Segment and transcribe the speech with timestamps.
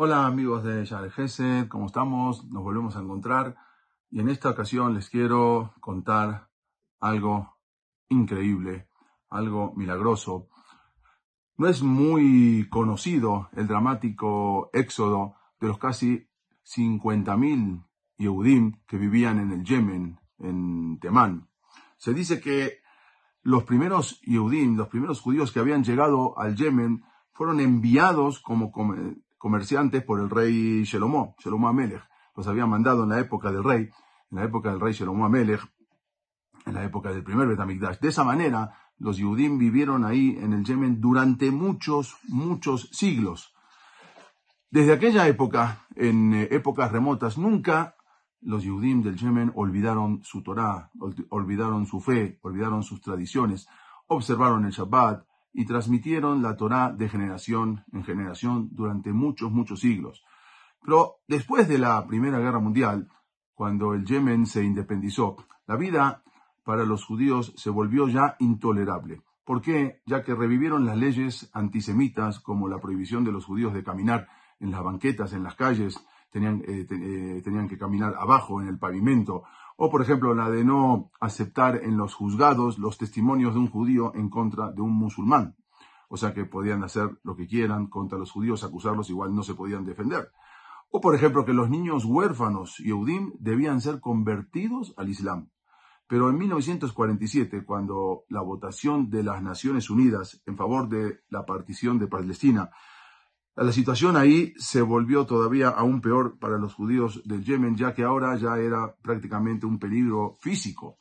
[0.00, 2.44] Hola amigos de Yare Gesed, ¿cómo estamos?
[2.44, 3.56] Nos volvemos a encontrar
[4.12, 6.50] y en esta ocasión les quiero contar
[7.00, 7.56] algo
[8.08, 8.86] increíble,
[9.28, 10.50] algo milagroso.
[11.56, 16.28] No es muy conocido el dramático éxodo de los casi
[16.64, 17.84] 50.000
[18.18, 21.48] Yehudim que vivían en el Yemen, en Temán.
[21.96, 22.82] Se dice que
[23.42, 27.02] los primeros Yehudim, los primeros judíos que habían llegado al Yemen,
[27.32, 28.70] fueron enviados como
[29.38, 32.02] comerciantes por el rey Shelomó, Shelomó Amelech.
[32.36, 33.88] Los había mandado en la época del rey,
[34.30, 35.62] en la época del rey Shelomó Amelech,
[36.66, 37.98] en la época del primer Betamigdash.
[37.98, 43.54] De esa manera, los Yudim vivieron ahí en el Yemen durante muchos, muchos siglos.
[44.70, 47.94] Desde aquella época, en eh, épocas remotas, nunca
[48.40, 50.90] los Yudim del Yemen olvidaron su Torah,
[51.30, 53.66] olvidaron su fe, olvidaron sus tradiciones,
[54.06, 60.24] observaron el Shabbat, y transmitieron la Torá de generación en generación durante muchos, muchos siglos.
[60.82, 63.08] Pero después de la Primera Guerra Mundial,
[63.54, 66.22] cuando el Yemen se independizó, la vida
[66.64, 69.22] para los judíos se volvió ya intolerable.
[69.44, 70.02] ¿Por qué?
[70.06, 74.28] Ya que revivieron las leyes antisemitas como la prohibición de los judíos de caminar
[74.60, 75.98] en las banquetas, en las calles,
[76.30, 79.44] tenían, eh, eh, tenían que caminar abajo en el pavimento,
[79.76, 84.12] o por ejemplo la de no aceptar en los juzgados los testimonios de un judío
[84.14, 85.56] en contra de un musulmán.
[86.08, 89.54] O sea que podían hacer lo que quieran contra los judíos, acusarlos, igual no se
[89.54, 90.30] podían defender.
[90.90, 95.50] O por ejemplo que los niños huérfanos y Eudim debían ser convertidos al Islam.
[96.08, 101.98] Pero en 1947, cuando la votación de las Naciones Unidas en favor de la partición
[101.98, 102.70] de Palestina
[103.64, 108.04] la situación ahí se volvió todavía aún peor para los judíos del Yemen, ya que
[108.04, 110.98] ahora ya era prácticamente un peligro físico.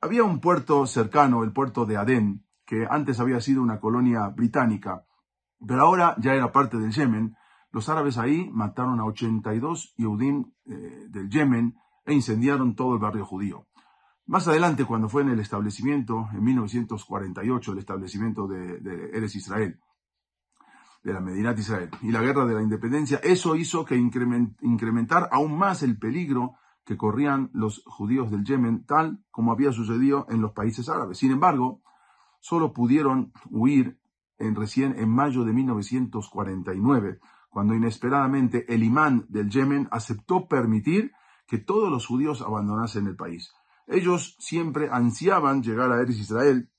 [0.00, 5.06] Había un puerto cercano, el puerto de Adén, que antes había sido una colonia británica,
[5.66, 7.34] pero ahora ya era parte del Yemen.
[7.70, 11.74] Los árabes ahí mataron a 82 Yehudim eh, del Yemen
[12.04, 13.66] e incendiaron todo el barrio judío.
[14.26, 19.80] Más adelante, cuando fue en el establecimiento, en 1948, el establecimiento de, de Eres Israel,
[21.02, 25.28] de la Medina de Israel y la guerra de la independencia, eso hizo que incrementar
[25.32, 26.54] aún más el peligro
[26.84, 31.18] que corrían los judíos del Yemen, tal como había sucedido en los países árabes.
[31.18, 31.82] Sin embargo,
[32.40, 33.98] solo pudieron huir
[34.38, 37.20] en recién en mayo de 1949,
[37.50, 41.12] cuando inesperadamente el imán del Yemen aceptó permitir
[41.46, 43.52] que todos los judíos abandonasen el país.
[43.86, 46.70] Ellos siempre ansiaban llegar a Eres Israel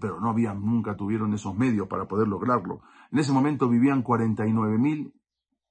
[0.00, 2.82] pero no había, nunca tuvieron esos medios para poder lograrlo.
[3.10, 5.12] En ese momento vivían 49.000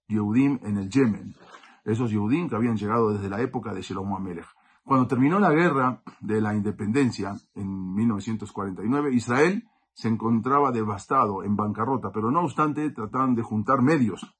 [0.08, 1.36] Yehudim en el Yemen.
[1.84, 4.47] Esos Yehudim que habían llegado desde la época de Shalom Amelech.
[4.84, 12.12] Cuando terminó la guerra de la independencia en 1949, Israel se encontraba devastado, en bancarrota,
[12.12, 14.36] pero no obstante trataban de juntar medios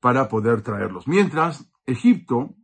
[0.00, 1.08] para poder traerlos.
[1.08, 2.54] Mientras, Egipto,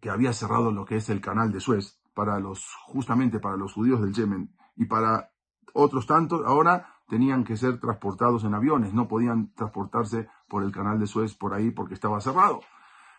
[0.00, 3.74] que había cerrado lo que es el canal de Suez, para los, justamente para los
[3.74, 5.30] judíos del Yemen, y para
[5.72, 10.98] otros tantos ahora tenían que ser transportados en aviones, no podían transportarse por el canal
[10.98, 12.60] de Suez por ahí porque estaba cerrado.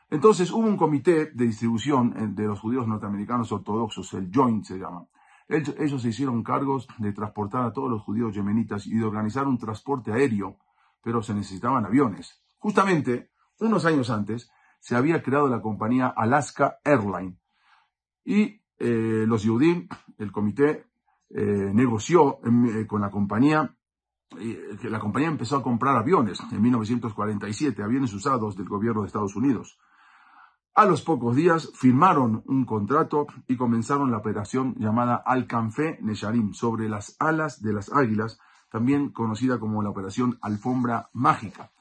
[0.10, 4.78] Entonces hubo un comité de distribución eh, de los judíos norteamericanos ortodoxos, el Joint se
[4.78, 5.06] llama.
[5.50, 9.58] Ellos se hicieron cargos de transportar a todos los judíos yemenitas y de organizar un
[9.58, 10.58] transporte aéreo,
[11.02, 12.44] pero se necesitaban aviones.
[12.58, 13.32] Justamente,
[13.62, 17.40] unos años antes, se había creado la compañía Alaska Airlines
[18.26, 19.88] y eh, los Yudim,
[20.18, 20.86] el comité,
[21.30, 23.76] eh, negoció eh, con la compañía,
[24.40, 29.08] eh, que la compañía empezó a comprar aviones en 1947, aviones usados del gobierno de
[29.08, 29.78] Estados Unidos.
[30.74, 36.88] A los pocos días firmaron un contrato y comenzaron la operación llamada Alcanfe Nesharim sobre
[36.88, 38.40] las alas de las águilas,
[38.70, 41.72] también conocida como la operación Alfombra Mágica.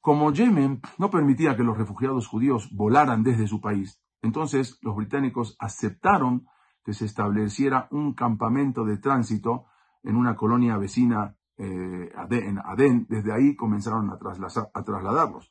[0.00, 5.56] Como Yemen no permitía que los refugiados judíos volaran desde su país, entonces los británicos
[5.58, 6.46] aceptaron
[6.84, 9.66] que se estableciera un campamento de tránsito
[10.02, 13.06] en una colonia vecina eh, en Adén.
[13.08, 15.50] Desde ahí comenzaron a, a trasladarlos.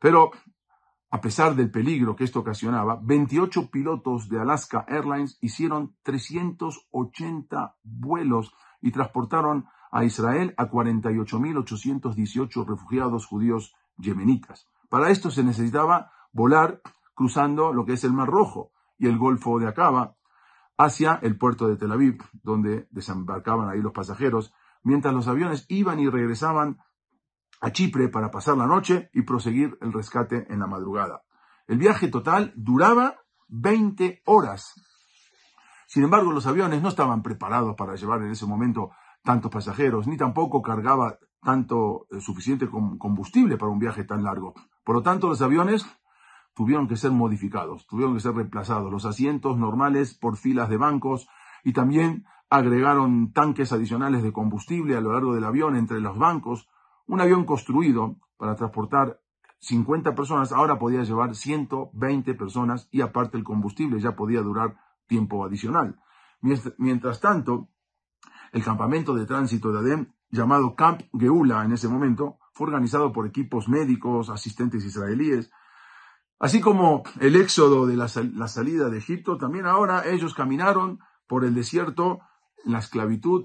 [0.00, 0.30] Pero
[1.10, 8.52] a pesar del peligro que esto ocasionaba, 28 pilotos de Alaska Airlines hicieron 380 vuelos
[8.82, 14.68] y transportaron a Israel a 48.818 refugiados judíos yemenitas.
[14.90, 16.82] Para esto se necesitaba volar
[17.14, 20.14] cruzando lo que es el Mar Rojo y el Golfo de Acaba,
[20.78, 24.54] hacia el puerto de Tel Aviv, donde desembarcaban ahí los pasajeros,
[24.84, 26.78] mientras los aviones iban y regresaban
[27.60, 31.22] a Chipre para pasar la noche y proseguir el rescate en la madrugada.
[31.66, 33.16] El viaje total duraba
[33.48, 34.74] 20 horas.
[35.88, 38.90] Sin embargo, los aviones no estaban preparados para llevar en ese momento
[39.24, 44.54] tantos pasajeros, ni tampoco cargaba tanto eh, suficiente combustible para un viaje tan largo.
[44.84, 45.84] Por lo tanto, los aviones
[46.58, 51.28] tuvieron que ser modificados, tuvieron que ser reemplazados, los asientos normales por filas de bancos
[51.62, 56.68] y también agregaron tanques adicionales de combustible a lo largo del avión entre los bancos.
[57.06, 59.20] Un avión construido para transportar
[59.60, 65.44] 50 personas ahora podía llevar 120 personas y aparte el combustible ya podía durar tiempo
[65.44, 66.00] adicional.
[66.40, 67.68] Mientras tanto,
[68.50, 73.28] el campamento de tránsito de Adem, llamado Camp Geula en ese momento, fue organizado por
[73.28, 75.52] equipos médicos, asistentes israelíes,
[76.38, 81.54] así como el éxodo de la, salida de Egipto, también ahora ellos caminaron por el
[81.54, 82.20] desierto,
[82.64, 83.44] la esclavitud,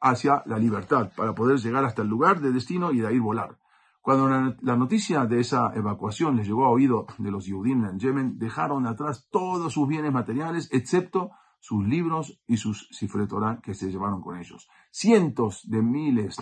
[0.00, 3.58] hacia la libertad, para poder llegar hasta el lugar de destino y de ahí volar.
[4.00, 8.38] Cuando la, noticia de esa evacuación les llegó a oído de los Yehudim en Yemen,
[8.38, 14.20] dejaron atrás todos sus bienes materiales, excepto sus libros y sus cifretorá que se llevaron
[14.20, 14.68] con ellos.
[14.92, 16.36] Cientos de miles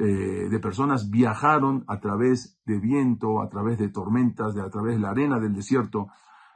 [0.00, 4.94] eh, de personas viajaron a través de viento, a través de tormentas, de, a través
[4.94, 6.06] de la arena del desierto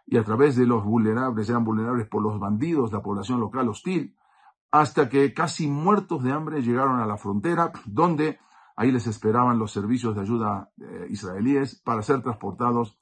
[0.07, 4.17] y a través de los vulnerables, eran vulnerables por los bandidos, la población local hostil,
[4.71, 8.39] hasta que casi muertos de hambre llegaron a la frontera, donde
[8.77, 12.97] ahí les esperaban los servicios de ayuda eh, israelíes para ser transportados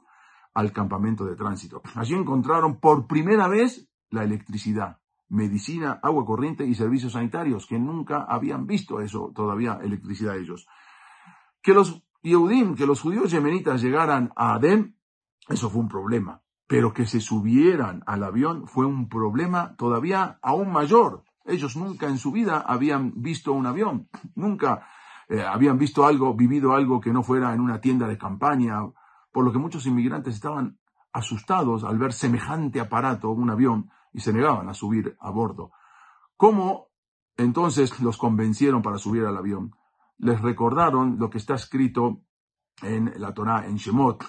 [0.55, 1.83] al campamento de tránsito.
[1.97, 8.27] Allí encontraron por primera vez la electricidad, medicina, agua corriente y servicios sanitarios, que nunca
[8.29, 10.67] habían visto eso todavía, electricidad ellos.
[11.62, 14.94] Que los que los judíos yemenitas llegaran a Adem,
[15.49, 16.43] eso fue un problema.
[16.67, 21.25] Pero que se subieran al avión fue un problema todavía aún mayor.
[21.44, 24.87] Ellos nunca en su vida habían visto un avión, nunca
[25.29, 28.81] eh, habían visto algo, vivido algo que no fuera en una tienda de campaña,
[29.32, 30.79] por lo que muchos inmigrantes estaban
[31.12, 35.73] asustados al ver semejante aparato, un avión, y se negaban a subir a bordo.
[36.37, 36.89] ¿Cómo
[37.37, 39.75] entonces los convencieron para subir al avión?
[40.19, 42.23] Les recordaron lo que está escrito
[42.83, 44.25] en la Torah, en Shemot,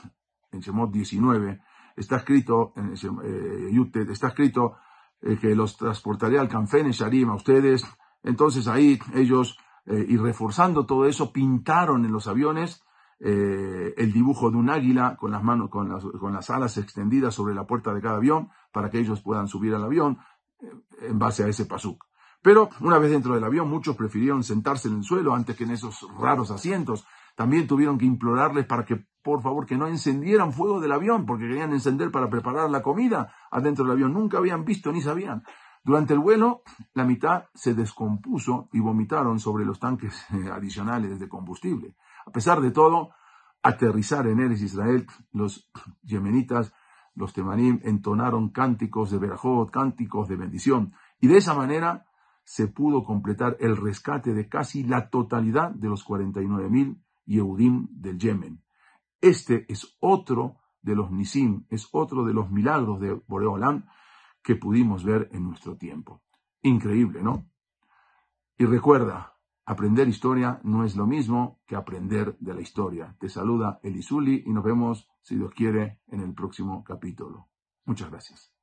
[0.51, 1.61] en Shemot 19,
[1.95, 4.77] está escrito, en eh, está escrito
[5.21, 7.85] eh, que los transportaría al Canfen en Sharim a ustedes.
[8.23, 12.83] Entonces ahí ellos, eh, y reforzando todo eso, pintaron en los aviones
[13.19, 17.35] eh, el dibujo de un águila con las manos, con las, con las alas extendidas
[17.35, 20.19] sobre la puerta de cada avión para que ellos puedan subir al avión
[20.59, 20.69] eh,
[21.01, 22.05] en base a ese pasuk.
[22.41, 25.71] Pero una vez dentro del avión, muchos prefirieron sentarse en el suelo antes que en
[25.71, 27.05] esos raros asientos.
[27.35, 31.47] También tuvieron que implorarles para que, por favor, que no encendieran fuego del avión, porque
[31.47, 34.13] querían encender para preparar la comida adentro del avión.
[34.13, 35.43] Nunca habían visto ni sabían.
[35.83, 36.63] Durante el vuelo,
[36.93, 41.95] la mitad se descompuso y vomitaron sobre los tanques eh, adicionales de combustible.
[42.25, 43.11] A pesar de todo,
[43.63, 45.69] aterrizar en Eres Israel, los
[46.03, 46.73] yemenitas,
[47.15, 50.93] los temanim, entonaron cánticos de Berajot, cánticos de bendición.
[51.19, 52.05] Y de esa manera
[52.43, 58.63] se pudo completar el rescate de casi la totalidad de los 49.000 Yehudim del Yemen.
[59.19, 63.85] Este es otro de los Nisim, es otro de los milagros de Boreolam
[64.41, 66.23] que pudimos ver en nuestro tiempo.
[66.63, 67.45] Increíble, ¿no?
[68.57, 69.30] Y recuerda,
[69.71, 73.15] Aprender historia no es lo mismo que aprender de la historia.
[73.17, 77.47] Te saluda Elisuli y nos vemos, si Dios quiere, en el próximo capítulo.
[77.85, 78.53] Muchas gracias.